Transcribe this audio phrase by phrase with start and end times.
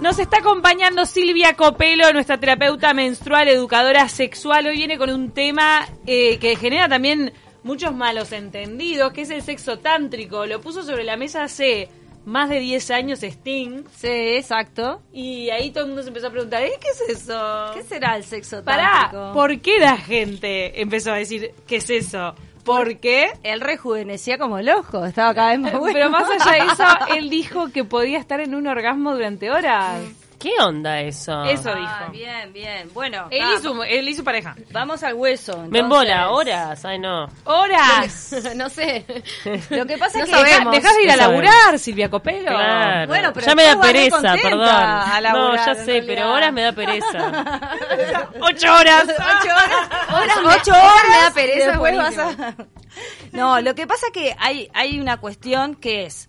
[0.00, 4.66] Nos está acompañando Silvia Copelo, nuestra terapeuta menstrual, educadora sexual.
[4.66, 9.42] Hoy viene con un tema eh, que genera también muchos malos entendidos, que es el
[9.42, 10.44] sexo tántrico.
[10.44, 11.88] Lo puso sobre la mesa hace
[12.26, 13.84] más de 10 años Sting.
[13.96, 15.00] Sí, exacto.
[15.14, 16.72] Y ahí todo el mundo se empezó a preguntar, ¿eh?
[16.78, 17.70] ¿qué es eso?
[17.72, 19.32] ¿Qué será el sexo Pará, tántrico?
[19.32, 22.34] ¿por qué la gente empezó a decir, ¿qué es eso?
[22.66, 23.30] ¿Por qué?
[23.44, 25.92] Él rejuvenecía como el ojo, estaba cada vez más bueno.
[25.94, 26.84] Pero más allá de eso,
[27.16, 30.00] él dijo que podía estar en un orgasmo durante horas.
[30.38, 31.44] ¿Qué onda eso?
[31.44, 32.12] Eso Ah, dijo.
[32.12, 32.90] bien, bien.
[32.92, 34.54] Bueno, Él ah, y, su, él y su pareja.
[34.70, 35.64] vamos al hueso.
[35.68, 37.28] Me embola, horas, ay no.
[37.44, 38.34] ¡Horas!
[38.56, 39.04] no sé.
[39.70, 40.74] Lo que pasa No es que sabemos.
[40.74, 41.44] Dejás de ir a sabemos.
[41.44, 42.50] laburar, Silvia Copelo.
[42.50, 43.06] Claro.
[43.08, 44.68] Bueno, pero ya me da pereza, perdón.
[44.68, 47.06] a laburar, no, ya sé, pero horas me da pereza.
[48.40, 49.04] ¡Ocho horas!
[49.08, 50.60] Ocho horas.
[50.60, 52.54] Ocho horas me da pereza, después es vas a-
[53.32, 56.28] No, lo que pasa que hay, hay una cuestión que es.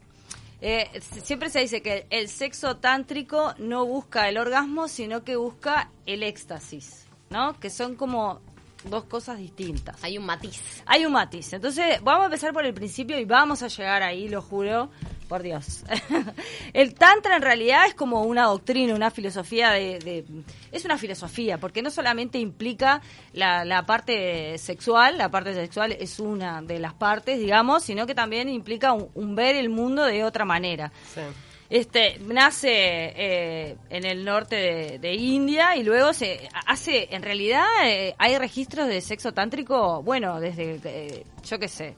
[0.62, 5.92] Eh, siempre se dice que el sexo tántrico no busca el orgasmo, sino que busca
[6.06, 7.60] el éxtasis, ¿no?
[7.60, 8.42] Que son como
[8.90, 10.04] dos cosas distintas.
[10.04, 10.62] Hay un matiz.
[10.86, 11.54] Hay un matiz.
[11.54, 14.90] Entonces, vamos a empezar por el principio y vamos a llegar ahí, lo juro,
[15.28, 15.84] por Dios.
[16.74, 20.00] el Tantra en realidad es como una doctrina, una filosofía de...
[20.00, 20.26] de-
[20.72, 23.02] es una filosofía, porque no solamente implica
[23.34, 28.14] la, la parte sexual, la parte sexual es una de las partes, digamos, sino que
[28.16, 30.92] también implica un, un ver el mundo de otra manera.
[31.14, 31.22] Sí.
[31.70, 37.66] Este nace eh, en el norte de, de India y luego se hace, en realidad
[37.84, 41.96] eh, hay registros de sexo tántrico, bueno, desde, eh, yo qué sé,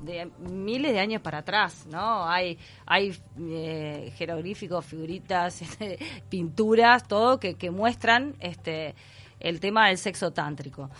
[0.00, 2.28] de miles de años para atrás, ¿no?
[2.28, 5.98] Hay, hay eh, jeroglíficos, figuritas, este,
[6.28, 8.94] pinturas, todo que, que muestran este
[9.40, 10.90] el tema del sexo tántrico.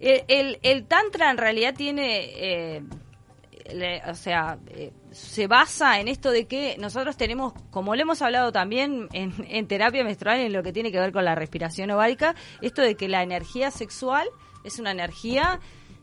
[0.00, 2.30] El, el- tantra en realidad tiene...
[2.34, 2.82] eh,
[4.08, 8.50] o sea, eh, se basa en esto de que nosotros tenemos, como lo hemos hablado
[8.50, 12.34] también en, en terapia menstrual, en lo que tiene que ver con la respiración ovárica,
[12.60, 14.26] esto de que la energía sexual
[14.64, 15.60] es una energía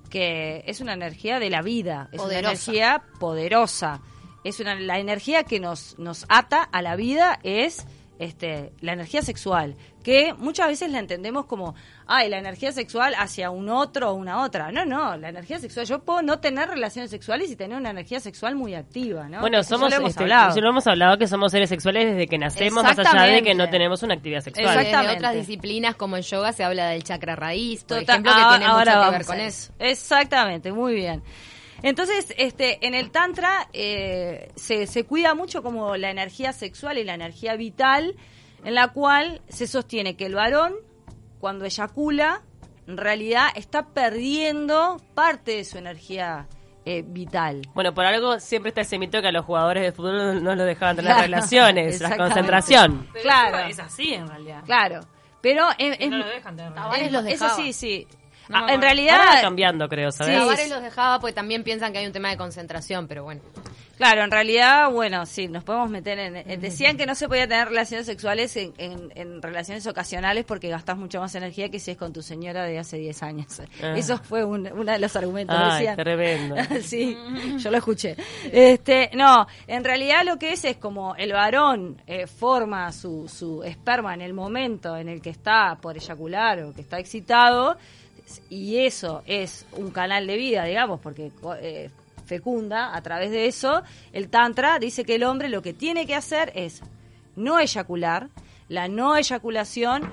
[0.10, 4.02] que es una energía de la vida, es una energía poderosa,
[4.44, 7.86] es una, la energía que nos, nos ata a la vida es
[8.20, 11.76] este, la energía sexual, que muchas veces la entendemos como,
[12.08, 14.72] ay, la energía sexual hacia un otro o una otra.
[14.72, 18.20] No, no, la energía sexual, yo puedo no tener relaciones sexuales y tener una energía
[18.20, 19.42] sexual muy activa, ¿no?
[19.42, 20.62] Bueno, Eso somos, lo hemos este, hablado.
[20.62, 23.70] lo hemos hablado que somos seres sexuales desde que nacemos, más allá de que no
[23.70, 24.68] tenemos una actividad sexual.
[24.68, 25.08] Exactamente.
[25.08, 28.42] Desde otras disciplinas como el yoga se habla del chakra raíz, por Total- ejemplo, que
[28.42, 29.74] ah, tiene mucho ahora que ver con eso.
[29.80, 31.22] Exactamente, muy bien.
[31.82, 37.04] Entonces, este, en el tantra eh, se, se cuida mucho como la energía sexual y
[37.06, 38.16] la energía vital,
[38.64, 40.74] en la cual se sostiene que el varón,
[41.40, 42.42] cuando eyacula,
[42.88, 46.48] en realidad está perdiendo parte de su energía
[46.86, 47.62] eh, vital.
[47.76, 50.66] Bueno, por algo siempre está ese mito que a los jugadores de fútbol no los
[50.66, 53.08] dejaban tener Claro, relaciones, la concentración.
[53.14, 53.58] Pero Claro.
[53.68, 54.64] Es así en realidad.
[54.66, 55.02] Claro,
[55.42, 56.72] pero en- Que en- no lo dejan tener
[57.28, 57.56] eso dejaba.
[57.56, 58.08] sí, sí.
[58.50, 60.34] No, Ah, en realidad Ahora va cambiando, creo, ¿sabes?
[60.34, 60.70] Sí, Tavares sí.
[60.72, 63.42] los dejaba porque también piensan que hay un tema de concentración, pero bueno.
[63.98, 66.38] Claro, en realidad, bueno, sí, nos podemos meter en...
[66.38, 70.70] eh, Decían que no se podía tener relaciones sexuales en, en- en relaciones ocasionales porque
[70.70, 73.62] gastas mucho más energía que si es con tu señora de hace 10 años.
[73.84, 73.96] Ah.
[73.98, 75.54] Eso fue un- uno de los argumentos.
[75.60, 75.96] Ay, decían.
[75.98, 76.56] tremendo.
[76.82, 77.18] sí,
[77.58, 78.16] yo lo escuché.
[78.50, 83.64] Este, no, en realidad lo que es es como el varón eh, forma su, su
[83.64, 87.78] esperma en el momento en el que está por eyacular o que está excitado
[88.50, 91.32] y eso es un canal de vida, digamos, porque
[91.62, 91.90] eh,
[92.26, 93.82] fecunda a través de eso.
[94.14, 96.82] El tantra dice que el hombre lo que tiene que hacer es
[97.36, 98.30] no eyacular.
[98.68, 100.12] La no eyaculación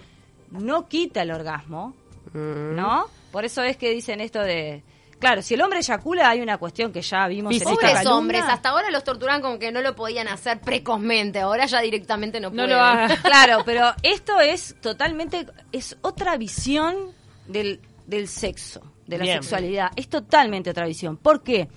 [0.51, 1.95] no quita el orgasmo,
[2.33, 2.75] Mm.
[2.75, 3.07] ¿no?
[3.31, 4.83] Por eso es que dicen esto de...
[5.19, 8.43] Claro, si el hombre eyacula hay una cuestión que ya vimos en esta Pobres hombres,
[8.47, 12.51] hasta ahora los torturaban como que no lo podían hacer precozmente, ahora ya directamente no,
[12.51, 13.09] No pueden.
[13.09, 13.17] lo.
[13.23, 16.97] Claro, pero esto es totalmente, es otra visión
[17.47, 19.43] del, del sexo, de la Bien.
[19.43, 19.91] sexualidad.
[19.97, 21.17] Es totalmente otra visión.
[21.17, 21.69] ¿Por qué?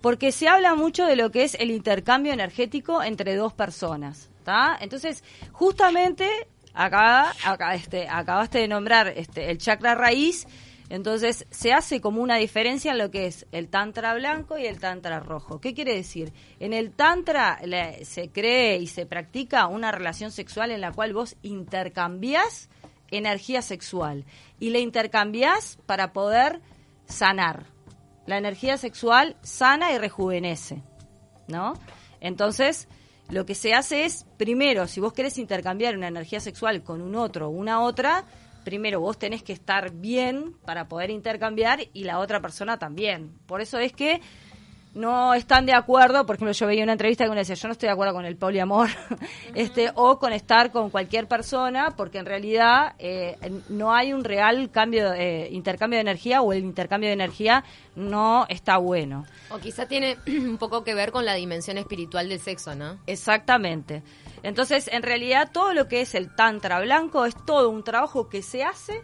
[0.00, 4.30] Porque se habla mucho de lo que es el intercambio energético entre dos personas.
[4.44, 4.76] ¿tá?
[4.80, 5.22] Entonces,
[5.52, 6.28] justamente,
[6.74, 10.46] acá, acá, este, acabaste de nombrar este, el chakra raíz.
[10.88, 14.78] Entonces, se hace como una diferencia en lo que es el tantra blanco y el
[14.78, 15.58] tantra rojo.
[15.60, 16.32] ¿Qué quiere decir?
[16.60, 21.14] En el tantra le- se cree y se practica una relación sexual en la cual
[21.14, 22.68] vos intercambiás
[23.12, 24.24] energía sexual
[24.58, 26.60] y la intercambiás para poder
[27.06, 27.66] sanar.
[28.26, 30.82] La energía sexual sana y rejuvenece,
[31.46, 31.74] ¿no?
[32.20, 32.88] Entonces,
[33.28, 37.14] lo que se hace es, primero, si vos querés intercambiar una energía sexual con un
[37.14, 38.24] otro o una otra,
[38.64, 43.38] primero vos tenés que estar bien para poder intercambiar y la otra persona también.
[43.46, 44.20] Por eso es que
[44.94, 47.72] no están de acuerdo, por ejemplo, yo veía una entrevista que uno decía, yo no
[47.72, 48.88] estoy de acuerdo con el poliamor,
[49.54, 54.70] este, o con estar con cualquier persona, porque en realidad eh, no hay un real
[54.70, 57.64] cambio, eh, intercambio de energía, o el intercambio de energía
[57.96, 59.24] no está bueno.
[59.50, 62.98] O quizá tiene un poco que ver con la dimensión espiritual del sexo, ¿no?
[63.06, 64.02] Exactamente.
[64.42, 68.42] Entonces, en realidad, todo lo que es el tantra blanco es todo un trabajo que
[68.42, 69.02] se hace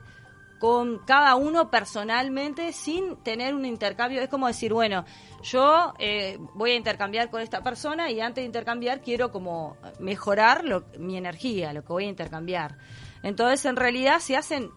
[0.59, 4.21] con cada uno personalmente sin tener un intercambio.
[4.21, 5.05] Es como decir, bueno,
[5.43, 10.65] yo eh, voy a intercambiar con esta persona y antes de intercambiar quiero como mejorar
[10.65, 12.77] lo, mi energía, lo que voy a intercambiar.
[13.23, 14.71] Entonces, en realidad se hacen,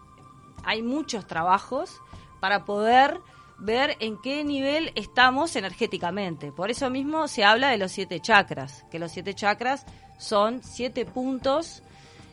[0.64, 2.00] hay muchos trabajos
[2.40, 3.20] para poder
[3.58, 6.52] ver en qué nivel estamos energéticamente.
[6.52, 9.86] Por eso mismo se habla de los siete chakras, que los siete chakras
[10.18, 11.84] son siete puntos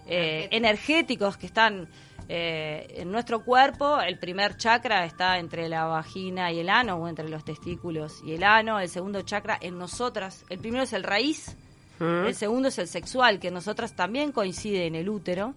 [0.07, 1.89] eh, energéticos que están
[2.29, 7.09] eh, en nuestro cuerpo, el primer chakra está entre la vagina y el ano, o
[7.09, 8.79] entre los testículos y el ano.
[8.79, 11.57] El segundo chakra en nosotras, el primero es el raíz,
[11.99, 12.27] Mm.
[12.27, 15.55] el segundo es el sexual, que en nosotras también coincide en el útero.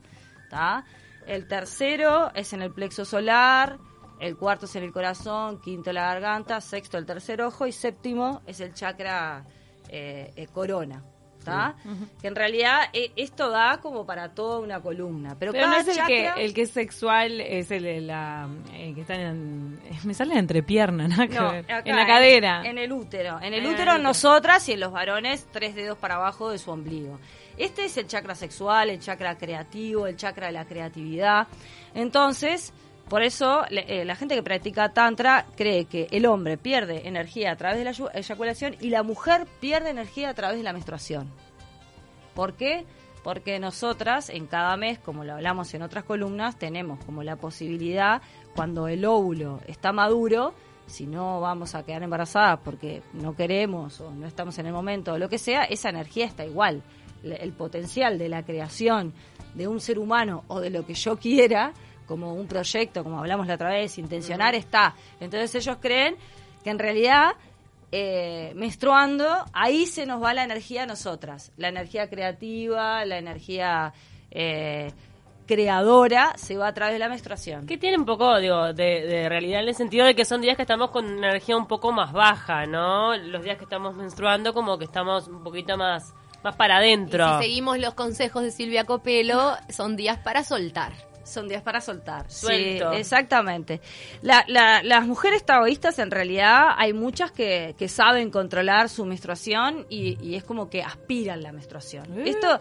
[0.50, 0.85] ¿tá?
[1.27, 3.77] El tercero es en el plexo solar,
[4.19, 8.41] el cuarto es en el corazón, quinto la garganta, sexto el tercer ojo y séptimo
[8.45, 9.45] es el chakra
[9.89, 10.47] eh,
[11.47, 11.73] eh.
[12.21, 15.35] Que en realidad eh, esto da como para toda una columna.
[15.39, 19.01] Pero, Pero no es el que, el que es sexual, es el, la, el que
[19.01, 19.79] está en...
[20.03, 22.63] Me sale la entrepierna, No, acá, en la cadera.
[22.65, 23.38] En, el útero.
[23.39, 24.03] En el En el útero útero.
[24.03, 27.19] nosotras y en los varones tres dedos para abajo de su ombligo.
[27.57, 31.47] Este es el chakra sexual, el chakra creativo, el chakra de la creatividad.
[31.93, 32.73] Entonces,
[33.12, 37.52] por eso le- eh, la gente que practica tantra cree que el hombre pierde energía
[37.52, 41.30] a través de la eyaculación y la mujer pierde energía a través de la menstruación.
[42.34, 42.86] ¿Por qué?
[43.22, 48.22] Porque nosotras en cada mes, como lo hablamos en otras columnas, tenemos como la posibilidad,
[48.56, 50.54] cuando el óvulo está maduro,
[50.88, 55.13] si no vamos a quedar embarazadas porque no queremos o no estamos en el momento
[55.13, 56.81] o lo que sea, esa energía está igual.
[57.24, 59.13] El potencial de la creación
[59.54, 61.74] de un ser humano o de lo que yo quiera,
[62.12, 64.94] como un proyecto, como hablamos la otra vez, intencionar, está.
[65.19, 66.16] Entonces ellos creen
[66.63, 67.31] que en realidad
[67.94, 71.52] eh, menstruando, ahí se nos va la energía a nosotras.
[71.58, 73.94] La energía creativa, la energía
[74.30, 74.92] eh,
[75.46, 77.68] creadora, se va a través de la menstruación.
[77.68, 80.56] Que tiene un poco, digo, de, de realidad en el sentido de que son días
[80.56, 83.16] que estamos con energía un poco más baja, ¿no?
[83.18, 86.13] Los días que estamos menstruando como que estamos un poquito más,
[86.44, 87.40] más para Y adentro.
[87.40, 90.94] si seguimos los consejos de Silvia Copelo, son días para soltar.
[91.31, 92.30] Son días para soltar.
[92.30, 92.92] Suelto.
[92.92, 93.81] Sí, exactamente.
[94.22, 99.86] La- la- las mujeres taoístas, en realidad, hay muchas que, que saben controlar su menstruación
[99.89, 102.19] y, y es como que aspiran la menstruación.
[102.19, 102.24] Eh.
[102.31, 102.60] Esto,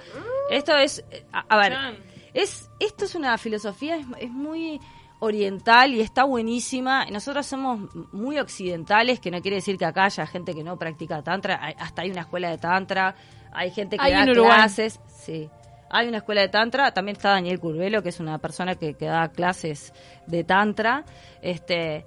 [0.51, 1.97] esto es, a, a ver, Chan.
[2.35, 4.81] es, esto es una filosofía, es, es muy
[5.23, 7.05] oriental y está buenísima.
[7.07, 11.23] Nosotros somos muy occidentales, que no quiere decir que acá haya gente que no practica
[11.23, 11.59] tantra.
[11.63, 13.15] Hay- hasta hay una escuela de tantra,
[13.53, 14.99] hay gente que Hay da clases.
[15.09, 15.51] Sí.
[15.91, 19.29] Hay una escuela de tantra, también está Daniel Curvelo, que es una persona que, da
[19.29, 19.93] clases
[20.27, 21.05] de tantra.
[21.43, 22.07] Este,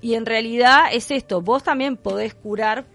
[0.00, 2.86] y en realidad es esto, vos también podés curar,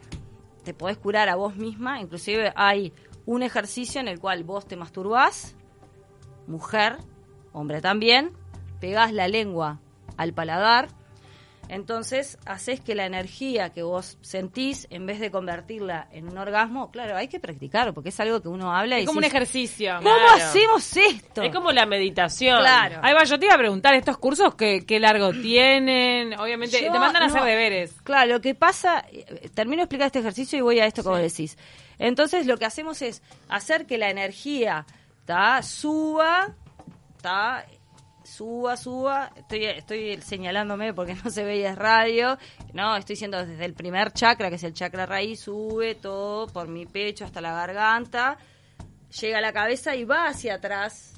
[0.64, 2.94] te podés curar a vos misma, inclusive hay
[3.26, 5.56] un ejercicio en el cual vos te masturbás,
[6.48, 6.98] mujer,
[7.52, 8.32] hombre también,
[8.80, 9.82] pegás la lengua
[10.16, 10.88] al paladar,
[11.70, 16.92] entonces haces que la energía que vos sentís, en vez de convertirla en un orgasmo,
[16.92, 19.96] claro, hay que practicar, porque es algo que uno habla y Es como un ejercicio.
[19.98, 20.44] ¿Cómo Claro.
[20.44, 21.42] hacemos esto?
[21.42, 22.60] Es como la meditación.
[22.60, 23.00] Claro.
[23.02, 26.40] Ahí va, yo te iba a preguntar, ¿estos cursos qué, qué largo tienen?
[26.40, 27.94] Obviamente, Yo te mandan a hacer deberes.
[28.04, 31.10] Claro, lo que pasa, eh, termino de explicar este ejercicio y voy a esto que
[31.10, 31.58] vos decís.
[32.00, 34.86] Entonces, lo que hacemos es hacer que la energía
[35.26, 35.62] ¿tá?
[35.62, 36.54] suba,
[37.22, 37.66] ¿tá?
[38.24, 39.32] Suba, suba.
[39.36, 42.38] Estoy, estoy señalándome porque no se veía radio.
[42.74, 46.68] No, estoy diciendo desde el primer chakra, que es el chakra raíz, sube todo por
[46.68, 48.38] mi pecho hasta la garganta,
[49.22, 51.14] llega a la cabeza y va hacia atrás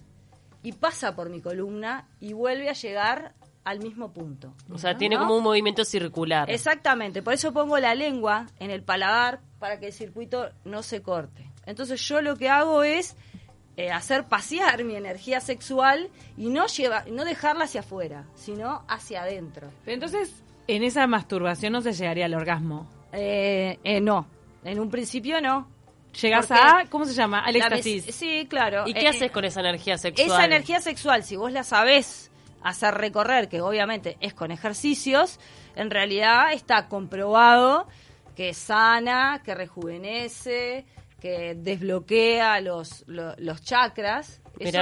[0.64, 3.34] y pasa por mi columna y vuelve a llegar
[3.64, 4.54] al mismo punto.
[4.72, 6.50] O sea, tiene como un movimiento circular.
[6.50, 11.02] Exactamente, por eso pongo la lengua en el paladar para que el circuito no se
[11.02, 11.52] corte.
[11.66, 13.16] Entonces yo lo que hago es
[13.78, 19.24] eh, hacer pasear mi energía sexual y no, lleva, no dejarla hacia afuera, sino hacia
[19.24, 19.70] adentro.
[19.84, 22.88] Pero entonces, en esa masturbación no se llegaría al orgasmo.
[23.12, 24.28] Eh, eh, no,
[24.64, 25.68] en un principio no.
[26.22, 27.40] Llegas a, ¿cómo se llama?
[27.40, 28.06] Al éxtasis.
[28.16, 28.84] Sí, claro.
[28.86, 30.28] ¿Y qué eh, haces con esa energía sexual?
[30.28, 32.32] Esa energía sexual, si vos la sabés
[32.64, 35.40] hacer recorrer, que obviamente es con ejercicios,
[35.76, 37.88] en realidad está comprobado
[38.36, 40.86] que sana, que rejuvenece,
[41.26, 44.42] que desbloquea los, lo- los chakras.
[44.60, 44.78] Eso-.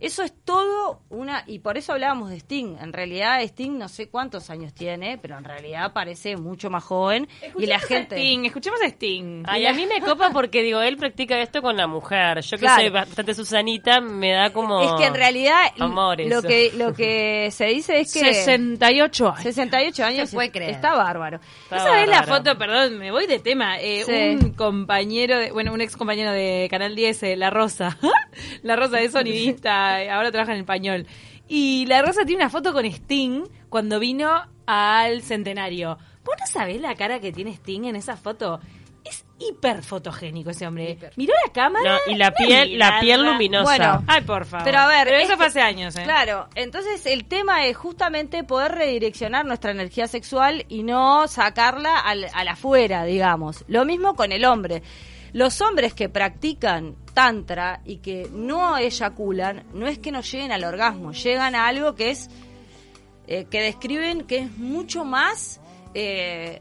[0.00, 2.76] Eso es todo una, y por eso hablábamos de Sting.
[2.80, 7.28] En realidad Sting no sé cuántos años tiene, pero en realidad parece mucho más joven.
[7.58, 8.16] y la Escuchemos a gente...
[8.16, 9.42] Sting, escuchemos a Sting.
[9.46, 12.40] Ay, a mí me copa porque digo, él practica esto con la mujer.
[12.42, 12.80] Yo que Claro.
[12.82, 14.80] soy bastante Susanita, me da como...
[14.82, 19.42] Es que en realidad Amor, lo que lo que se dice es que 68 años.
[19.42, 20.70] 68 años Se puede es- creer.
[20.70, 21.40] está bárbaro.
[21.64, 22.56] Está ¿No sabés la foto?
[22.56, 23.78] Perdón, me voy de tema.
[23.80, 24.12] Eh, Sí.
[24.44, 27.98] Un compañero, de, bueno, un ex compañero de Canal 10, eh, La Rosa.
[28.62, 31.06] la Rosa es sonidista, ahora trabaja en español.
[31.48, 34.30] Y La Rosa tiene una foto con Sting cuando vino
[34.66, 35.98] al centenario.
[36.24, 38.60] ¿Vos no sabés la cara que tiene Sting en esa foto?
[39.04, 40.98] Es hiper fotogénico ese hombre.
[41.16, 41.92] Miró la cámara.
[42.06, 43.64] No, y la piel, la piel luminosa.
[43.64, 44.64] Bueno, Ay, por favor.
[44.66, 46.02] Pero a ver, Pero eso que- fue hace años, ¿eh?
[46.02, 52.26] Claro, entonces el tema es justamente poder redireccionar nuestra energía sexual y no sacarla al,
[52.34, 53.64] al afuera, digamos.
[53.68, 54.82] Lo mismo con el hombre.
[55.32, 60.64] Los hombres que practican tantra y que no eyaculan, no es que no lleguen al
[60.64, 62.30] orgasmo, llegan a algo que es
[63.26, 65.60] eh, que describen que es mucho más
[65.94, 66.60] eh,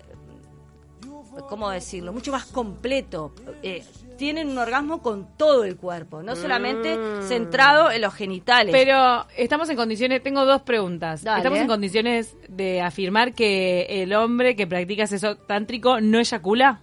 [1.47, 2.13] ¿cómo decirlo?
[2.13, 3.33] Mucho más completo.
[3.61, 3.83] Eh,
[4.17, 6.97] tienen un orgasmo con todo el cuerpo, no solamente
[7.27, 8.73] centrado en los genitales.
[8.73, 11.23] Pero estamos en condiciones, tengo dos preguntas.
[11.23, 11.39] Dale.
[11.39, 16.81] ¿Estamos en condiciones de afirmar que el hombre que practica sexo tántrico no eyacula?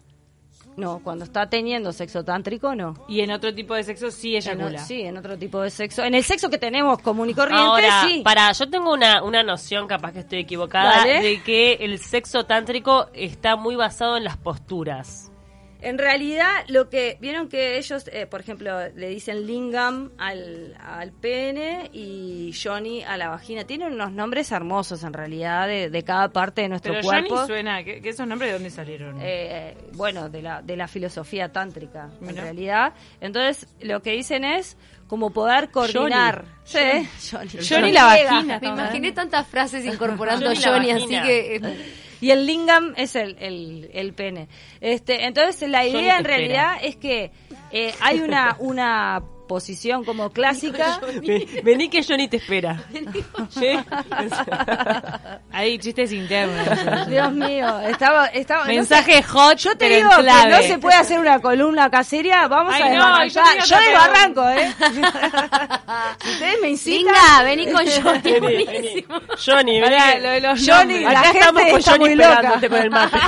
[0.76, 2.94] No, cuando está teniendo sexo tántrico, no.
[3.08, 4.78] Y en otro tipo de sexo sí En, eyacula.
[4.78, 6.02] sí, en otro tipo de sexo.
[6.02, 8.22] En el sexo que tenemos común y corriente, Ahora, sí.
[8.24, 11.20] para, yo tengo una, una noción, capaz que estoy equivocada, Dale.
[11.22, 15.30] de que el sexo tántrico está muy basado en las posturas.
[15.84, 21.12] En realidad, lo que vieron que ellos, eh, por ejemplo, le dicen lingam al, al
[21.12, 23.64] pene y Johnny a la vagina.
[23.64, 27.34] Tienen unos nombres hermosos, en realidad, de, de cada parte de nuestro Pero cuerpo.
[27.36, 29.18] Johnny suena, ¿que, que esos nombres de dónde salieron?
[29.20, 32.94] eh, bueno, de la, de la filosofía tántrica, en realidad.
[33.20, 36.44] Entonces, lo que dicen es como poder coordinar.
[36.64, 36.78] Sí,
[37.30, 37.50] Johnny.
[37.68, 38.58] Johnny la vagina.
[38.60, 41.56] Me imaginé tantas frases incorporando a Johnny Johnny, así que...
[41.56, 41.60] eh,
[42.20, 44.48] Y el lingam es el, el, el pene.
[44.80, 47.32] Este, entonces, la Johnny idea en realidad es que
[47.70, 51.00] eh, hay una, una posición como clásica.
[51.22, 52.82] Ven- Vení que Johnny te espera.
[53.50, 53.68] ¿Sí?
[55.52, 57.06] Hay chistes internos.
[57.08, 60.96] Dios mío, estaba, estaba no Mensaje sé, hot, Yo te digo que no se puede
[60.96, 64.74] hacer una columna caseria, vamos Ay, a no, yo otra desbarranco, ¿eh?
[66.22, 67.04] si ustedes me incitan...
[67.14, 68.40] Linda, vení con Johnny.
[68.40, 69.06] Vení, vení.
[69.44, 69.80] Johnny.
[69.80, 71.02] Pará, lo de los Johnny, nombres.
[71.02, 72.30] la Acá gente estamos con está Johnny muy loca.
[72.34, 73.18] esperándote con el mate.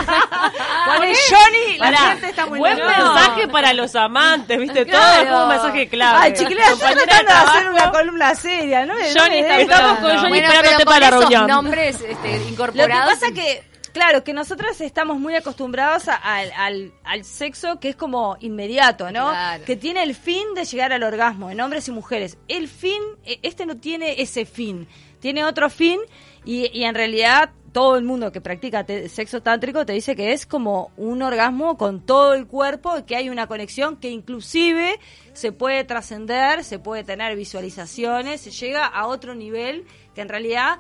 [1.31, 2.97] Johnny, la Pará, gente está muy buen loca.
[2.99, 4.85] mensaje para los amantes, ¿viste?
[4.87, 5.23] Todo Claro.
[5.37, 6.25] es un mensaje clave.
[6.27, 8.95] Ay, chiquilina, estoy tratando de hacer una columna seria, ¿no?
[8.95, 11.47] Johnny está den- Estamos con Johnny Bueno, esperándote para la reunión.
[11.47, 13.15] nombres este, Lo que incorporados...
[13.15, 17.97] pasa que, claro, que nosotros estamos muy acostumbrados a- al, al, al sexo que es
[17.97, 19.31] como inmediato, ¿no?
[19.31, 19.65] Claro.
[19.65, 22.37] Que tiene el fin de llegar al orgasmo en hombres y mujeres.
[22.49, 24.87] El fin, eh, este no tiene ese fin,
[25.21, 25.99] tiene otro fin
[26.45, 30.33] y, y en realidad todo el mundo que practica te- sexo tántrico te dice que
[30.33, 34.99] es como un orgasmo con todo el cuerpo y que hay una conexión que inclusive
[35.35, 40.79] se puede trascender, se puede tener visualizaciones, se llega a otro nivel que en realidad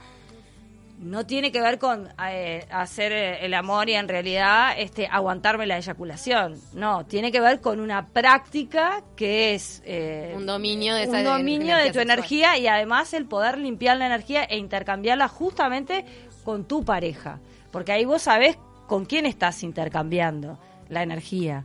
[0.98, 5.66] no tiene que ver con eh, hacer eh, el amor y en realidad este aguantarme
[5.66, 6.58] la eyaculación.
[6.72, 11.24] No, tiene que ver con una práctica que es eh, Un dominio de esa un
[11.24, 12.10] dominio de tu sexual.
[12.10, 16.06] energía y además el poder limpiar la energía e intercambiarla justamente
[16.46, 17.40] con tu pareja,
[17.72, 21.64] porque ahí vos sabés con quién estás intercambiando la energía.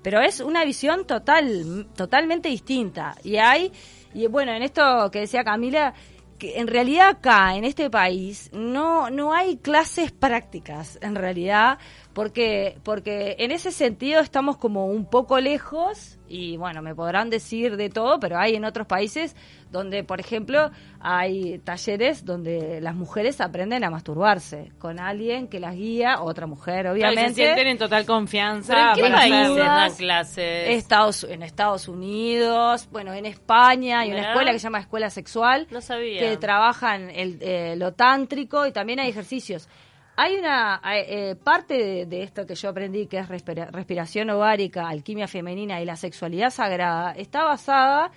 [0.00, 3.16] Pero es una visión total, totalmente distinta.
[3.24, 3.72] Y hay,
[4.14, 5.92] y bueno, en esto que decía Camila,
[6.38, 11.78] que en realidad acá, en este país, no, no hay clases prácticas, en realidad,
[12.14, 17.76] porque, porque en ese sentido estamos como un poco lejos, y bueno, me podrán decir
[17.76, 19.36] de todo, pero hay en otros países
[19.70, 25.74] donde, por ejemplo, hay talleres donde las mujeres aprenden a masturbarse con alguien que las
[25.74, 27.34] guía, otra mujer, obviamente.
[27.34, 28.74] Se sienten en total confianza.
[28.74, 29.64] ¿Pero en qué para países hacerlo.
[29.64, 30.68] dan clases?
[30.70, 35.66] Estados, en Estados Unidos, bueno, en España hay una escuela que se llama Escuela Sexual,
[35.70, 36.20] No sabía.
[36.20, 39.68] que trabajan el, eh, lo tántrico y también hay ejercicios.
[40.16, 44.88] Hay una eh, eh, parte de, esto que yo aprendí, que es respira- respiración ovárica,
[44.88, 48.10] alquimia femenina y la sexualidad sagrada, está basada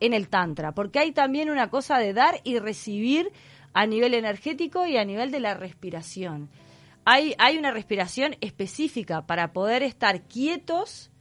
[0.00, 3.32] en el tantra, porque hay también una cosa de dar y recibir
[3.72, 6.50] a nivel energético y a nivel de la respiración.
[7.04, 11.11] Hay, hay una respiración específica para poder estar quietos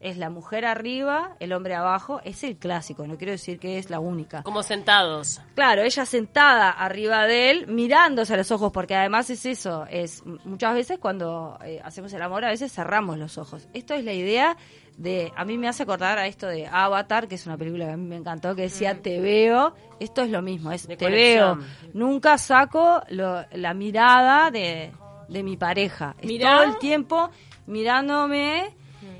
[0.00, 3.90] es la mujer arriba, el hombre abajo, es el clásico, no quiero decir que es
[3.90, 4.42] la única.
[4.44, 5.40] Como sentados.
[5.56, 10.22] Claro, ella sentada arriba de él, mirándose a los ojos, porque además es eso, es
[10.44, 13.66] muchas veces cuando eh, hacemos el amor, a veces cerramos los ojos.
[13.74, 14.56] Esto es la idea
[14.96, 17.92] de, a mí me hace acordar a esto de Avatar, que es una película que
[17.92, 21.08] a mí me encantó, que decía, te veo, esto es lo mismo, es De te
[21.10, 21.58] veo,
[21.92, 24.92] nunca saco lo- la mirada de,
[25.28, 26.14] de mi pareja.
[26.20, 27.30] Es todo el tiempo
[27.66, 28.76] mirándome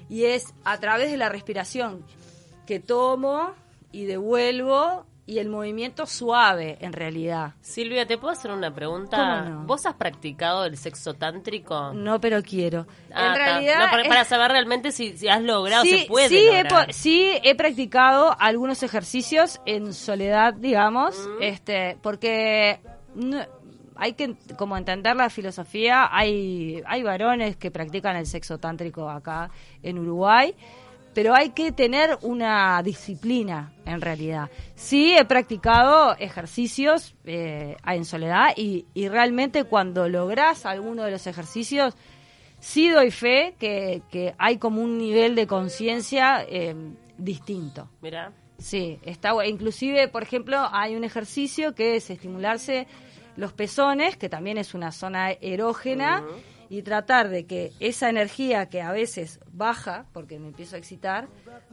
[0.09, 2.05] y es a través de la respiración
[2.67, 3.53] que tomo
[3.93, 7.53] y devuelvo y el movimiento suave en realidad.
[7.61, 9.43] Silvia, ¿te puedo hacer una pregunta?
[9.45, 9.67] ¿Cómo no?
[9.67, 11.93] ¿Vos has practicado el sexo tántrico?
[11.93, 12.87] No, pero quiero.
[13.13, 13.35] Ah, en está.
[13.35, 16.49] realidad No, para, es- para saber realmente si, si has logrado, sí, se puede sí,
[16.49, 16.93] he, lograr.
[16.95, 21.43] sí, he practicado algunos ejercicios en soledad, digamos, Mm.
[21.43, 22.81] este, porque
[23.15, 23.45] no-
[23.99, 26.09] hay que como entender la filosofía.
[26.11, 29.51] Hay hay varones que practican el sexo tántrico acá
[29.83, 30.55] en Uruguay,
[31.15, 34.51] pero hay que tener una disciplina en realidad.
[34.77, 41.27] Sí, he practicado ejercicios eh, en soledad y, y realmente cuando logras alguno de los
[41.27, 41.95] ejercicios
[42.61, 46.75] sí doy fe que, que hay como un nivel de conciencia eh,
[47.17, 47.89] distinto.
[48.01, 48.33] Mira.
[48.59, 52.89] Sí, está inclusive, por ejemplo, hay un ejercicio que es estimularse
[53.39, 56.25] los pezones, que también es una zona erógena,
[56.69, 61.29] y tratar de que esa energía que a veces baja, porque me empiezo a excitar,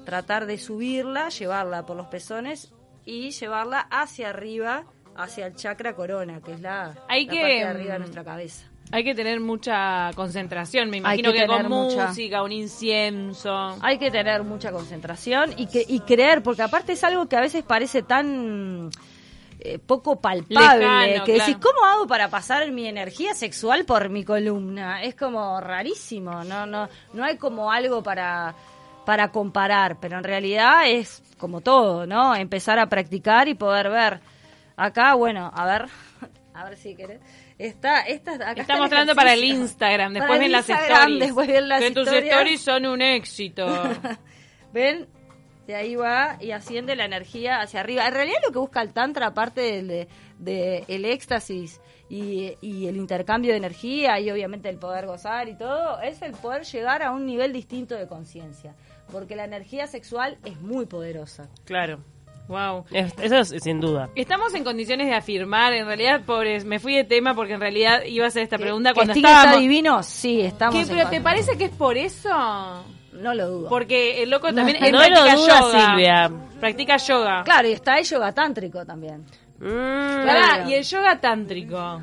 [0.05, 2.71] tratar de subirla, llevarla por los pezones
[3.03, 7.55] y llevarla hacia arriba, hacia el chakra corona, que es la, Hay la que, parte
[7.55, 8.67] de arriba de mm, nuestra cabeza.
[8.91, 12.07] Hay que tener mucha concentración, me Hay imagino que que, con tener mucha.
[12.07, 13.77] música, un incienso.
[13.81, 17.41] Hay que tener mucha concentración y, que, y creer, porque aparte es algo que a
[17.41, 18.91] veces parece tan
[19.59, 21.59] eh, poco palpable, Lejano, que decís, claro.
[21.61, 25.01] ¿cómo hago para pasar mi energía sexual por mi columna?
[25.01, 28.55] Es como rarísimo, no, no, no hay como algo para
[29.05, 32.35] para comparar, pero en realidad es como todo, ¿no?
[32.35, 34.19] Empezar a practicar y poder ver.
[34.75, 35.85] Acá, bueno, a ver,
[36.53, 37.21] a ver si querés.
[37.57, 39.43] Está, esta, acá Está el mostrando para el.
[39.43, 41.19] Instagram, después ven las Instagram, stories.
[41.19, 43.65] después ven las que tus stories son un éxito.
[44.73, 45.07] ¿Ven?
[45.67, 48.07] De ahí va y asciende la energía hacia arriba.
[48.07, 50.07] En realidad lo que busca el Tantra, aparte del de,
[50.37, 55.57] de el éxtasis y, y el intercambio de energía y obviamente el poder gozar y
[55.57, 58.75] todo, es el poder llegar a un nivel distinto de conciencia.
[59.11, 61.47] Porque la energía sexual es muy poderosa.
[61.65, 61.99] Claro.
[62.47, 62.85] wow.
[62.91, 64.09] Es- eso es sin duda.
[64.15, 68.03] Estamos en condiciones de afirmar, en realidad, pobres, me fui de tema porque en realidad
[68.05, 69.61] iba a hacer esta pregunta ¿Que cuando Sting está estábamos...
[69.61, 70.03] divino?
[70.03, 72.29] Sí, estamos ¿Qué, en pero te parece que es por eso?
[73.15, 73.69] No lo dudo.
[73.69, 75.87] Porque el loco también No él lo practica duda, yoga.
[75.87, 76.31] Silvia.
[76.59, 77.43] Practica yoga.
[77.43, 79.25] Claro, y está el yoga tántrico también.
[79.59, 80.25] Mm.
[80.25, 82.01] Pará, y el yoga tántrico.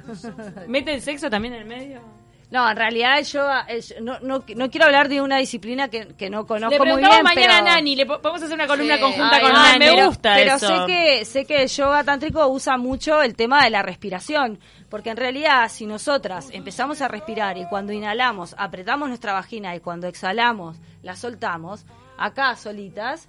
[0.69, 2.22] ¿Mete el sexo también en el medio?
[2.53, 6.09] No, en realidad el yoga, el- no, no, no quiero hablar de una disciplina que,
[6.15, 7.69] que no conozco Le muy bien, mañana pero...
[7.71, 9.01] a Nani, le po- podemos hacer una columna Sí.
[9.01, 9.79] conjunta Ay, con Nani.
[9.79, 10.67] me gusta pero eso.
[10.67, 14.61] sé que sé que el yoga tántrico usa mucho el tema de la respiración,
[14.91, 19.81] porque en realidad si nosotras empezamos a respirar y cuando inhalamos apretamos nuestra vagina y
[19.81, 21.87] cuando exhalamos la soltamos,
[22.19, 23.29] acá solitas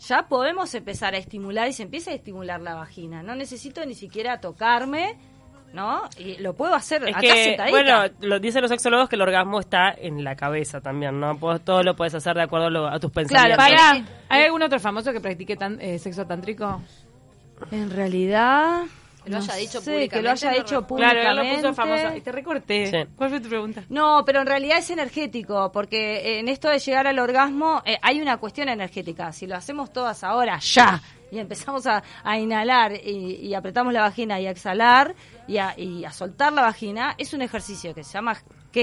[0.00, 3.22] ya podemos empezar a estimular y se empieza a estimular la vagina.
[3.22, 5.16] No necesito ni siquiera tocarme,
[5.72, 6.02] ¿no?
[6.18, 7.70] Y lo puedo hacer Es acá que, sentadita.
[7.70, 11.36] bueno, lo dicen los sexólogos que el orgasmo está en la cabeza también, ¿no?
[11.60, 13.56] Todo lo puedes hacer de acuerdo a, lo- a tus pensamientos.
[13.56, 16.80] Para, ¿hay algún otro famoso que practique tan- eh, sexo tántrico?
[17.70, 18.82] En realidad...
[19.24, 21.22] Que lo no haya dicho sé, que lo haya públicamente, hecho no públicamente.
[21.22, 22.16] Claro, él lo puso famoso.
[22.16, 22.86] Y te recorté.
[22.86, 23.10] Sí.
[23.16, 23.82] ¿Cuál fue tu pregunta?
[23.90, 28.22] No, pero en realidad es energético, porque en esto de llegar al orgasmo eh, hay
[28.22, 29.30] una cuestión energética.
[29.32, 34.40] Si lo hacemos todas ahora, ya, y empezamos a, a inhalar y, apretamos la vagina
[34.40, 35.14] y a exhalar
[35.46, 38.36] y a, y a soltar la vagina, es un ejercicio que se llama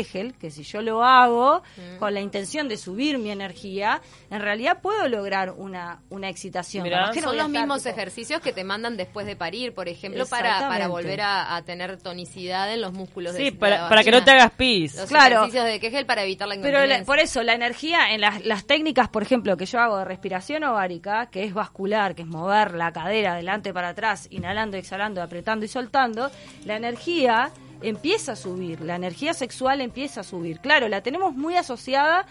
[0.04, 1.64] Kegel, que si yo lo hago
[2.00, 6.84] con la intención de subir mi energía, en realidad puedo lograr una, una excitación.
[6.84, 7.00] Mirá.
[7.00, 9.88] Capaz que no Son los mismos tipo, ejercicios que te mandan después de parir, por
[9.88, 13.84] ejemplo, para, para volver a, a tener tonicidad en los músculos de Sí, de para,
[13.84, 14.96] la para que no te hagas pis.
[14.96, 15.36] Los Claro.
[15.38, 18.66] ejercicios de Kegel para evitar la Pero la- por eso, la energía en las, las
[18.66, 22.74] técnicas, por ejemplo, que yo hago de respiración ovárica, que es vascular, que es mover
[22.74, 26.30] la cadera adelante para atrás, inhalando, exhalando, apretando y soltando,
[26.66, 27.52] la energía
[27.88, 30.60] empieza a subir, la energía sexual empieza a subir.
[30.60, 32.26] Claro, la tenemos muy asociada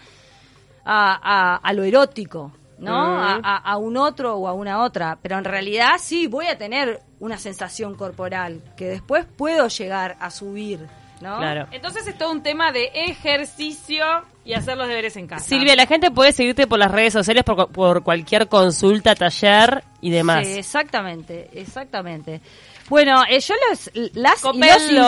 [0.83, 2.91] a, a- a lo erótico, ¿no?
[2.91, 3.19] Mm.
[3.19, 6.57] A, a- a un otro o a una otra, pero en realidad sí voy a
[6.57, 10.79] tener una sensación corporal que después puedo llegar a subir,
[11.21, 11.37] ¿no?
[11.37, 11.67] Claro.
[11.71, 14.03] Entonces es todo un tema de ejercicio
[14.43, 15.43] y hacer los deberes en casa.
[15.45, 20.11] Silvia, la gente puede seguirte por las redes sociales por, por cualquier consulta, taller y
[20.11, 20.45] demás.
[20.45, 22.41] Sí, exactamente, exactamente.
[22.87, 24.55] Bueno, eh, yo los, las los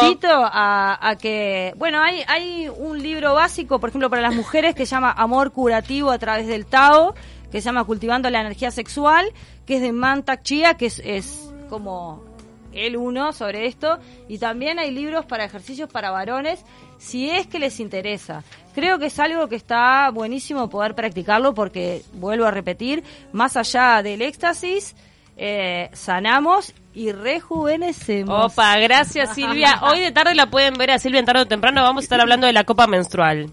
[0.04, 4.74] invito a, a que, bueno, hay, hay un libro básico, por ejemplo, para las mujeres
[4.74, 7.14] que se llama Amor Curativo a través del Tao,
[7.52, 9.32] que se llama Cultivando la Energía Sexual,
[9.68, 12.26] que es de Mantak Chia, que es, es como
[12.74, 16.64] el uno sobre esto, y también hay libros para ejercicios para varones,
[16.98, 18.44] si es que les interesa.
[18.74, 24.02] Creo que es algo que está buenísimo poder practicarlo porque, vuelvo a repetir, más allá
[24.02, 24.96] del éxtasis,
[25.38, 28.54] eh, sanamos y rejuvenecemos.
[28.54, 29.80] Opa, gracias Silvia.
[29.84, 31.84] Hoy de tarde la pueden ver a Silvia en tarde o temprano.
[31.84, 33.52] Vamos a estar hablando de la copa menstrual.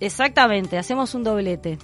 [0.00, 1.78] Exactamente, hacemos un doblete.